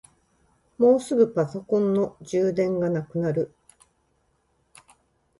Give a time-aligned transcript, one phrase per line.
[0.79, 3.53] もうすぐパソコンの充電がなくなる。